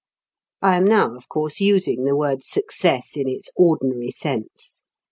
[0.63, 4.81] I am now, of course, using the word success in its ordinary sense.